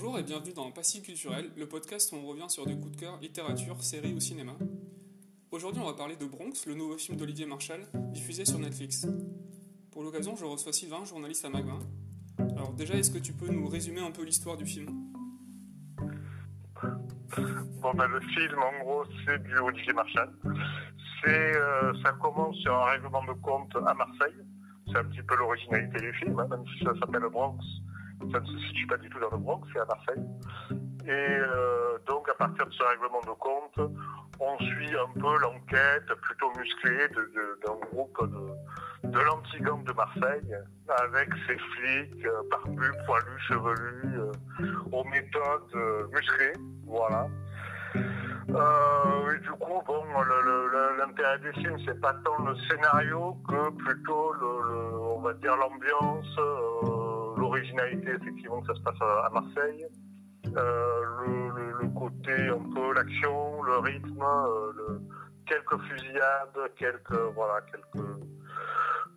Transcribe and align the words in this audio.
Bonjour 0.00 0.16
et 0.16 0.22
bienvenue 0.22 0.52
dans 0.52 0.70
Passif 0.70 1.02
Culturel, 1.02 1.50
le 1.56 1.66
podcast 1.66 2.12
où 2.12 2.16
on 2.18 2.24
revient 2.28 2.48
sur 2.48 2.64
des 2.64 2.76
coups 2.76 2.92
de 2.92 3.00
cœur, 3.00 3.18
littérature, 3.20 3.82
séries 3.82 4.14
ou 4.14 4.20
cinéma. 4.20 4.52
Aujourd'hui, 5.50 5.82
on 5.82 5.86
va 5.86 5.94
parler 5.94 6.14
de 6.14 6.24
Bronx, 6.24 6.66
le 6.68 6.74
nouveau 6.74 6.96
film 6.96 7.18
d'Olivier 7.18 7.46
Marshall, 7.46 7.80
diffusé 8.12 8.44
sur 8.44 8.60
Netflix. 8.60 9.08
Pour 9.90 10.04
l'occasion, 10.04 10.36
je 10.36 10.44
reçois 10.44 10.72
Sylvain, 10.72 11.04
journaliste 11.04 11.44
à 11.46 11.48
Magma. 11.48 11.80
Alors 12.38 12.74
déjà, 12.74 12.94
est-ce 12.94 13.10
que 13.10 13.18
tu 13.18 13.32
peux 13.32 13.48
nous 13.48 13.66
résumer 13.66 14.00
un 14.00 14.12
peu 14.12 14.22
l'histoire 14.22 14.56
du 14.56 14.66
film? 14.66 14.86
Bon, 17.82 17.92
ben, 17.92 18.06
le 18.06 18.20
film, 18.20 18.56
en 18.56 18.84
gros, 18.84 19.04
c'est 19.26 19.42
du 19.42 19.58
Olivier 19.58 19.94
Marshall. 19.94 20.32
C'est, 21.24 21.56
euh, 21.56 21.92
ça 22.04 22.12
commence 22.22 22.54
sur 22.58 22.72
un 22.72 22.84
règlement 22.84 23.24
de 23.24 23.32
compte 23.32 23.74
à 23.74 23.94
Marseille. 23.94 24.46
C'est 24.86 24.98
un 24.98 25.04
petit 25.06 25.22
peu 25.22 25.34
l'originalité 25.34 25.98
du 25.98 26.12
film, 26.12 26.38
hein, 26.38 26.46
même 26.48 26.64
si 26.68 26.84
ça 26.84 26.92
s'appelle 27.00 27.28
Bronx 27.32 27.58
ça 28.32 28.40
ne 28.40 28.46
se 28.46 28.58
situe 28.66 28.86
pas 28.86 28.96
du 28.96 29.08
tout 29.08 29.20
dans 29.20 29.30
le 29.30 29.38
Bronx, 29.38 29.66
c'est 29.72 29.80
à 29.80 29.84
Marseille. 29.84 30.24
Et 31.06 31.10
euh, 31.10 31.98
donc, 32.06 32.28
à 32.28 32.34
partir 32.34 32.66
de 32.66 32.72
ce 32.72 32.82
règlement 32.82 33.20
de 33.20 33.32
compte, 33.38 33.92
on 34.40 34.58
suit 34.58 34.94
un 34.94 35.18
peu 35.18 35.38
l'enquête 35.38 36.06
plutôt 36.20 36.52
musclée 36.58 37.08
d'un 37.66 37.74
groupe 37.90 38.30
de, 38.30 39.08
de 39.08 39.18
l'anti-gang 39.18 39.82
de 39.84 39.92
Marseille, 39.92 40.54
avec 40.88 41.30
ses 41.46 41.56
flics 41.56 42.26
euh, 42.26 42.42
barbus, 42.50 42.92
poilus, 43.06 43.40
chevelus, 43.48 44.20
euh, 44.20 44.32
aux 44.92 45.04
méthodes 45.04 46.10
musclées. 46.12 46.52
Voilà. 46.84 47.26
et 47.94 49.38
du 49.40 49.50
coup, 49.52 49.82
bon, 49.86 50.04
l'intérêt 50.98 51.38
du 51.38 51.52
film, 51.54 51.78
c'est 51.86 52.00
pas 52.00 52.14
tant 52.22 52.44
le 52.44 52.54
scénario 52.68 53.34
que 53.48 53.70
plutôt, 53.82 54.32
le, 54.34 54.98
on 55.00 55.20
va 55.20 55.32
dire, 55.34 55.56
l'ambiance 55.56 56.38
l'originalité, 57.48 58.10
effectivement, 58.20 58.60
que 58.60 58.66
ça 58.68 58.74
se 58.74 58.82
passe 58.82 59.00
à, 59.00 59.30
Marseille. 59.32 59.86
Euh, 60.46 61.02
le, 61.80 61.88
côté 61.88 62.32
un 62.32 62.74
peu 62.74 62.92
l'action, 62.94 63.62
le 63.62 63.78
rythme, 63.78 64.22
euh, 64.22 64.98
quelques 65.46 65.78
fusillades, 65.88 66.72
quelques 66.76 67.20
voilà, 67.34 67.60
quelques 67.62 68.06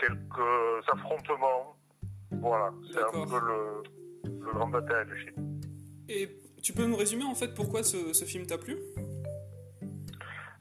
quelques 0.00 0.88
affrontements. 0.92 1.76
Voilà, 2.32 2.72
c'est 2.92 3.02
un 3.02 3.26
peu 3.26 3.40
le, 3.40 4.42
grand 4.52 4.74
intérêt 4.74 5.04
du 5.06 5.16
film. 5.16 5.60
Et 6.08 6.28
tu 6.62 6.72
peux 6.72 6.84
nous 6.84 6.96
résumer 6.96 7.24
en 7.24 7.34
fait 7.34 7.54
pourquoi 7.54 7.82
ce, 7.82 8.12
ce 8.12 8.24
film 8.24 8.46
t'a 8.46 8.58
plu? 8.58 8.76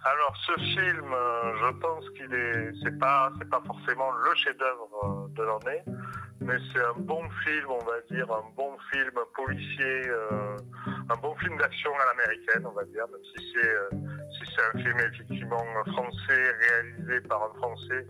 Alors 0.05 0.36
ce 0.45 0.53
film, 0.59 1.14
euh, 1.14 1.55
je 1.61 1.80
pense 1.80 2.09
qu'il 2.11 2.33
est, 2.33 2.72
c'est 2.83 3.00
pas, 3.00 3.31
c'est 3.39 3.50
pas 3.50 3.61
forcément 3.66 4.11
le 4.11 4.36
chef-d'œuvre 4.36 5.30
de 5.30 5.44
l'année, 5.44 5.83
mais 6.44 6.58
c'est 6.72 6.83
un 6.83 6.99
bon 6.99 7.22
film, 7.44 7.67
on 7.69 7.83
va 7.86 8.02
dire, 8.11 8.31
un 8.31 8.44
bon 8.55 8.77
film 8.91 9.11
policier, 9.36 10.09
euh, 10.09 10.58
un 11.09 11.16
bon 11.22 11.36
film 11.36 11.58
d'action 11.58 11.91
à 11.95 12.05
l'américaine, 12.13 12.66
on 12.66 12.72
va 12.72 12.83
dire, 12.86 13.05
même 13.11 13.22
si 13.36 13.53
c'est 13.53 13.75
euh, 13.75 13.89
si 14.31 14.55
c'est 14.55 14.77
un 14.77 14.83
film 14.83 14.99
effectivement 14.99 15.64
français, 15.88 16.55
réalisé 16.67 17.21
par 17.27 17.44
un 17.44 17.53
Français, 17.58 18.05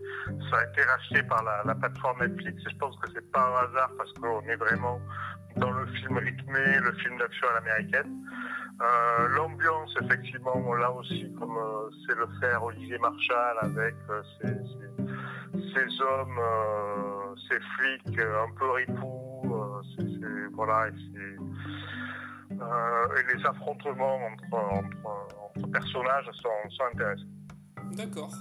ça 0.50 0.58
a 0.58 0.64
été 0.64 0.82
racheté 0.82 1.22
par 1.24 1.42
la, 1.44 1.62
la 1.64 1.74
plateforme 1.74 2.20
Netflix, 2.20 2.62
et 2.66 2.70
je 2.70 2.76
pense 2.78 2.96
que 2.98 3.10
c'est 3.14 3.30
pas 3.30 3.40
un 3.40 3.68
hasard 3.68 3.90
parce 3.96 4.12
qu'on 4.14 4.42
est 4.42 4.56
vraiment 4.56 5.00
dans 5.56 5.70
le 5.70 5.86
film 5.86 6.18
rythmé, 6.18 6.78
le 6.82 6.92
film 6.92 7.18
d'action 7.18 7.48
à 7.48 7.54
l'américaine. 7.54 8.18
Euh, 8.82 9.28
l'ambiance, 9.28 9.94
effectivement, 10.02 10.74
là 10.74 10.90
aussi, 10.90 11.32
comme 11.38 11.56
c'est 12.06 12.16
le 12.16 12.26
faire 12.40 12.64
Olivier 12.64 12.98
Marchal 12.98 13.56
avec 13.62 13.94
euh, 14.10 14.22
ces, 15.74 16.00
hommes, 16.02 16.40
ces 17.48 17.60
flics 17.60 18.18
un 18.18 18.50
peu 18.58 18.70
ripoux, 18.70 19.42
voilà, 20.52 20.88
et, 20.88 20.92
les 23.36 23.46
affrontements 23.46 24.18
entre, 24.26 25.70
personnages 25.72 26.30
sont, 26.34 26.84
intéressants. 26.92 27.24
D'accord. 27.92 28.32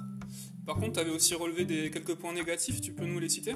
Par 0.66 0.76
contre, 0.76 0.94
tu 0.94 1.00
avais 1.00 1.12
aussi 1.12 1.36
relevé 1.36 1.66
des, 1.66 1.92
quelques 1.92 2.16
points 2.16 2.34
négatifs, 2.34 2.80
tu 2.82 2.94
peux 2.94 3.06
nous 3.06 3.20
les 3.20 3.30
citer? 3.30 3.56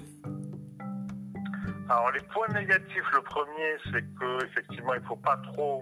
Alors 1.90 2.12
les 2.12 2.22
points 2.34 2.50
négatifs, 2.50 3.10
le 3.14 3.22
premier, 3.22 3.78
c'est 3.86 4.04
que 4.20 4.46
effectivement, 4.46 4.94
il 4.94 5.02
ne 5.02 5.08
faut 5.08 5.16
pas 5.16 5.38
trop 5.54 5.82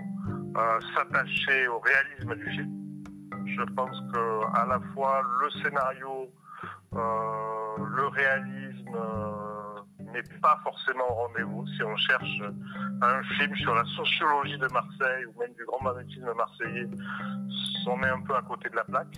euh, 0.56 0.80
s'attacher 0.96 1.68
au 1.68 1.80
réalisme 1.80 2.36
du 2.36 2.46
film. 2.52 2.72
Je 3.48 3.64
pense 3.74 3.98
que 4.14 4.56
à 4.56 4.68
la 4.68 4.80
fois 4.94 5.24
le 5.42 5.50
scénario, 5.64 6.30
euh, 6.30 6.45
le 6.94 8.08
réalisme 8.08 8.96
euh, 8.96 9.82
n'est 10.00 10.40
pas 10.42 10.60
forcément 10.64 11.10
au 11.10 11.14
rendez-vous. 11.28 11.68
Si 11.68 11.84
on 11.84 11.96
cherche 11.98 12.42
un 13.02 13.24
film 13.24 13.56
sur 13.56 13.76
la 13.76 13.84
sociologie 13.86 14.58
de 14.58 14.68
Marseille 14.68 15.26
ou 15.26 15.40
même 15.40 15.54
du 15.54 15.66
grand 15.66 15.84
banditisme 15.84 16.34
marseillais, 16.34 16.88
on 17.88 18.02
est 18.04 18.10
un 18.10 18.22
peu 18.22 18.36
à 18.36 18.42
côté 18.42 18.70
de 18.70 18.76
la 18.76 18.84
plaque. 18.84 19.16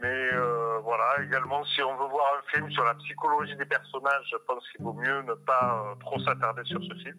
Mais 0.00 0.30
euh, 0.32 0.80
voilà, 0.82 1.22
également, 1.22 1.64
si 1.64 1.82
on 1.82 1.96
veut 1.96 2.08
voir 2.08 2.26
un 2.38 2.52
film 2.52 2.70
sur 2.72 2.84
la 2.84 2.94
psychologie 2.94 3.54
des 3.56 3.64
personnages, 3.64 4.26
je 4.32 4.36
pense 4.48 4.68
qu'il 4.70 4.82
vaut 4.84 4.94
mieux 4.94 5.22
ne 5.22 5.34
pas 5.34 5.84
euh, 5.86 5.94
trop 6.00 6.18
s'attarder 6.20 6.64
sur 6.64 6.82
ce 6.82 6.94
film. 6.94 7.16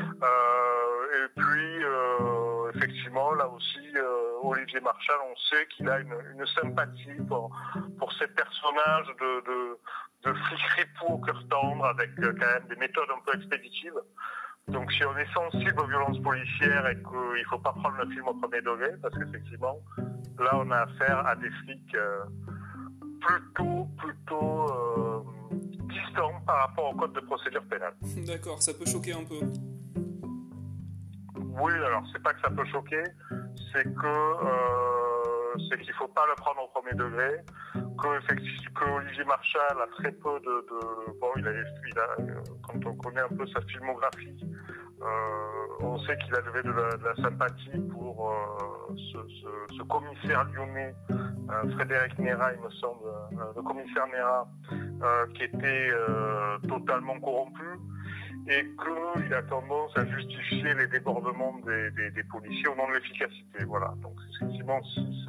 Euh, 0.00 1.24
et 1.24 1.28
puis, 1.36 1.84
effectivement, 2.76 3.32
là 3.34 3.48
aussi, 3.48 3.80
Olivier 4.42 4.80
Marchal, 4.80 5.16
on 5.30 5.36
sait 5.50 5.66
qu'il 5.68 5.88
a 5.88 5.98
une, 6.00 6.46
sympathie 6.60 7.20
pour, 7.28 7.50
pour 7.98 8.12
ces 8.14 8.26
personnages 8.28 9.08
de, 9.20 9.44
de, 9.46 9.78
de 10.24 11.08
au 11.08 11.18
cœur 11.18 11.42
tendre, 11.48 11.84
avec 11.86 12.10
quand 12.16 12.22
même 12.22 12.66
des 12.68 12.76
méthodes 12.76 13.08
un 13.10 13.20
peu 13.24 13.38
expéditives. 13.38 14.00
Donc 14.68 14.90
si 14.92 15.04
on 15.04 15.16
est 15.16 15.32
sensible 15.32 15.80
aux 15.80 15.86
violences 15.86 16.20
policières 16.22 16.88
et 16.88 16.96
qu'il 16.96 17.40
ne 17.40 17.48
faut 17.48 17.58
pas 17.58 17.72
prendre 17.72 17.96
le 17.98 18.10
film 18.10 18.26
au 18.26 18.34
premier 18.34 18.60
degré, 18.60 18.90
parce 19.00 19.16
qu'effectivement, 19.16 19.78
là 20.38 20.50
on 20.54 20.70
a 20.70 20.78
affaire 20.78 21.24
à 21.24 21.36
des 21.36 21.50
flics 21.50 21.94
euh, 21.94 22.24
plutôt, 23.20 23.86
plutôt 23.96 24.66
euh, 24.72 25.20
distants 25.52 26.40
par 26.44 26.68
rapport 26.68 26.90
au 26.90 26.96
code 26.96 27.12
de 27.12 27.20
procédure 27.20 27.62
pénale. 27.70 27.94
D'accord, 28.26 28.60
ça 28.60 28.74
peut 28.74 28.86
choquer 28.86 29.12
un 29.12 29.24
peu. 29.24 29.38
Oui, 31.58 31.72
alors 31.72 32.02
c'est 32.12 32.22
pas 32.22 32.34
que 32.34 32.40
ça 32.40 32.50
peut 32.50 32.64
choquer, 32.66 33.02
c'est 33.72 33.84
que 33.84 34.06
euh, 34.06 35.58
c'est 35.68 35.80
qu'il 35.80 35.92
faut 35.94 36.08
pas 36.08 36.26
le 36.26 36.34
prendre 36.36 36.62
au 36.62 36.68
premier 36.68 36.94
degré, 36.94 37.40
que, 37.98 38.84
Olivier 38.90 39.24
Marchal 39.24 39.76
a 39.82 39.86
très 39.96 40.12
peu 40.12 40.38
de, 40.40 40.66
bon, 41.20 41.28
il 41.36 41.48
a, 41.48 41.52
il 41.52 42.34
quand 42.62 42.86
on 42.86 42.94
connaît 42.96 43.22
un 43.22 43.36
peu 43.36 43.46
sa 43.46 43.60
filmographie, 43.62 44.38
euh, 45.02 45.06
on 45.80 45.98
sait 46.00 46.16
qu'il 46.18 46.34
a 46.34 46.40
levé 46.40 46.62
de 46.62 46.70
la, 46.70 47.14
sympathie 47.16 47.78
pour 47.92 48.30
euh, 48.30 48.94
ce, 49.76 49.82
commissaire 49.82 50.44
lyonnais, 50.52 50.94
euh, 51.10 51.70
Frédéric 51.72 52.18
Nera, 52.18 52.52
il 52.54 52.60
me 52.60 52.70
semble, 52.70 53.04
le 53.54 53.62
commissaire 53.62 54.06
Nera, 54.08 54.48
qui 55.34 55.44
était 55.44 55.90
totalement 56.68 57.18
corrompu 57.20 57.64
et 58.48 58.62
qu'il 58.62 59.34
a 59.34 59.42
tendance 59.42 59.96
à 59.96 60.06
justifier 60.06 60.74
les 60.74 60.86
débordements 60.86 61.58
des, 61.66 62.22
policiers 62.30 62.68
au 62.68 62.76
nom 62.76 62.88
de 62.88 62.94
l'efficacité. 62.94 63.64
Voilà. 63.66 63.92
Donc 64.02 64.14
effectivement, 64.34 64.82
si 64.84 65.26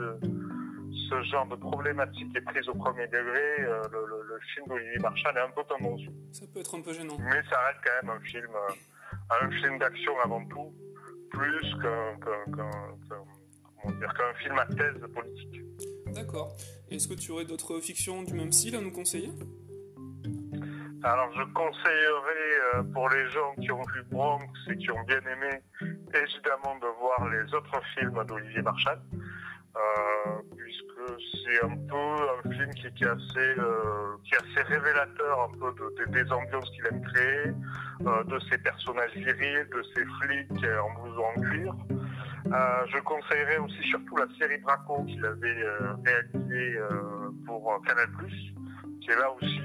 ce, 1.10 1.24
genre 1.32 1.48
de 1.48 1.56
problématique 1.56 2.36
est 2.36 2.42
prise 2.42 2.68
au 2.70 2.76
premier 2.76 3.08
degré, 3.08 3.58
le, 3.60 4.40
film 4.54 4.68
d'Olivier 4.68 5.00
Marchal 5.00 5.36
est 5.38 5.42
un 5.42 5.50
peu 5.50 5.64
tendancieux. 5.64 6.12
Ça 6.32 6.46
peut 6.54 6.60
être 6.60 6.78
un 6.78 6.82
peu 6.82 6.94
gênant. 6.94 7.18
Mais 7.20 7.42
ça 7.50 7.60
reste 7.66 7.80
quand 7.84 8.08
même 8.08 8.18
un 8.18 8.20
film 8.22 8.52
un 9.30 9.50
film 9.50 9.78
d'action 9.80 10.14
avant 10.24 10.46
tout, 10.46 10.74
plus 11.32 11.76
qu'un 11.82 12.18
film 14.42 14.58
à 14.58 14.66
thèse 14.68 15.02
politique. 15.14 15.62
D'accord. 16.14 16.56
Est-ce 16.90 17.08
que 17.08 17.14
tu 17.14 17.32
aurais 17.32 17.46
d'autres 17.46 17.80
fictions 17.80 18.24
du 18.24 18.34
même 18.34 18.52
style 18.52 18.76
à 18.76 18.82
nous 18.82 18.92
conseiller? 18.92 19.32
Alors 21.04 21.32
je 21.34 21.44
conseillerais 21.54 21.86
euh, 21.88 22.47
pour 22.94 23.10
les 23.10 23.28
gens 23.30 23.54
qui 23.62 23.72
ont 23.72 23.82
vu 23.82 24.04
Bronx 24.12 24.46
et 24.70 24.78
qui 24.78 24.92
ont 24.92 25.04
bien 25.04 25.20
aimé, 25.20 25.62
évidemment 25.82 26.76
de 26.80 26.88
voir 27.00 27.30
les 27.30 27.54
autres 27.54 27.82
films 27.96 28.24
d'Olivier 28.26 28.62
Marchal. 28.62 29.00
Euh, 29.78 30.42
puisque 30.58 31.22
c'est 31.44 31.64
un 31.64 31.78
peu 31.88 31.96
un 31.96 32.52
film 32.52 32.74
qui, 32.74 32.88
est 32.88 33.08
assez, 33.08 33.60
euh, 33.60 34.18
est 34.32 34.36
assez 34.36 34.74
révélateur 34.74 35.42
un 35.42 35.52
peu 35.60 35.72
de, 35.74 36.12
des 36.12 36.32
ambiances 36.32 36.70
qu'il 36.72 36.88
aime 36.88 37.02
créer, 37.02 37.52
euh, 38.08 38.24
de 38.24 38.40
ses 38.50 38.58
personnages 38.58 39.14
virils, 39.14 39.68
de 39.70 39.84
ses 39.94 40.04
flics 40.04 40.66
en 40.82 41.00
blouson 41.00 41.24
en 41.26 41.42
cuir. 41.42 41.76
je 42.92 43.00
conseillerais 43.02 43.58
aussi 43.58 43.84
surtout 43.84 44.18
la 44.18 44.26
série 44.40 44.58
Braco 44.58 45.04
qu'il 45.04 45.24
avait 45.24 45.64
réalisée 46.06 46.80
pour 47.46 47.80
Canal+, 47.86 48.08
qui 49.08 49.14
est 49.14 49.20
là 49.20 49.32
aussi 49.32 49.62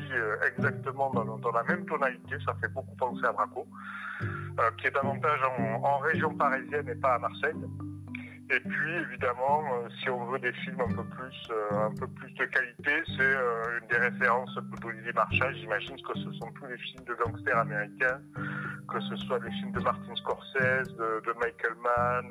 exactement 0.46 1.10
dans, 1.10 1.50
la 1.50 1.62
même 1.64 1.84
tonalité, 1.86 2.36
ça 2.46 2.54
fait 2.60 2.68
beaucoup 2.68 2.94
penser 2.94 3.24
à 3.24 3.32
Braco, 3.32 3.66
qui 4.78 4.86
est 4.86 4.92
davantage 4.92 5.40
en 5.82 5.98
région 5.98 6.32
parisienne 6.36 6.88
et 6.88 6.94
pas 6.94 7.14
à 7.14 7.18
Marseille. 7.18 7.56
Et 8.52 8.60
puis 8.60 8.92
évidemment, 8.92 9.62
euh, 9.72 9.88
si 9.98 10.10
on 10.10 10.26
veut 10.26 10.38
des 10.38 10.52
films 10.52 10.80
un 10.80 10.94
peu 10.94 11.04
plus, 11.04 11.48
euh, 11.50 11.86
un 11.86 11.94
peu 11.94 12.06
plus 12.06 12.30
de 12.34 12.44
qualité, 12.44 13.02
c'est 13.16 13.22
euh, 13.22 13.80
une 13.80 13.88
des 13.88 13.96
références 13.96 14.54
d'Olivier 14.82 15.12
Marchal. 15.14 15.56
J'imagine 15.56 15.96
que 16.02 16.18
ce 16.18 16.30
sont 16.32 16.52
tous 16.52 16.66
les 16.66 16.76
films 16.76 17.04
de 17.04 17.14
gangsters 17.14 17.56
américains 17.56 18.20
que 18.92 19.00
ce 19.00 19.16
soit 19.16 19.38
les 19.38 19.50
films 19.52 19.72
de 19.72 19.80
Martin 19.80 20.14
Scorsese, 20.16 20.94
de, 20.96 21.32
Michael 21.40 21.76
Mann, 21.82 22.26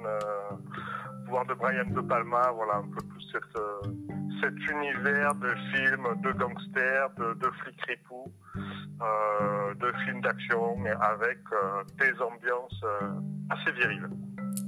voire 1.27 1.45
de 1.47 1.55
Brian 1.55 1.85
De 1.85 2.01
Palma, 2.01 2.51
voilà 2.51 2.75
un 2.75 2.83
peu 2.83 3.01
tout 3.01 4.20
cet 4.41 4.55
univers 4.69 5.35
de 5.35 5.49
films 5.73 6.21
de 6.21 6.31
gangsters, 6.31 7.09
de, 7.17 7.49
flics 7.63 7.81
ripoux, 7.87 8.31
de 8.55 9.91
films 10.05 10.21
d'action, 10.21 10.77
avec 10.99 11.39
des 11.99 12.21
ambiances 12.21 12.83
assez 13.49 13.71
viriles. 13.73 14.09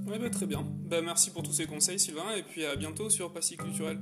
Ouais, 0.07 0.19
bah, 0.19 0.29
très 0.29 0.45
bien. 0.45 0.63
Bah, 0.89 1.01
merci 1.03 1.31
pour 1.31 1.43
tous 1.43 1.53
ces 1.53 1.65
conseils, 1.65 1.99
Sylvain, 1.99 2.35
et 2.37 2.43
puis 2.43 2.65
à 2.65 2.75
bientôt 2.75 3.09
sur 3.09 3.33
Passy 3.33 3.57
Culturel. 3.57 3.99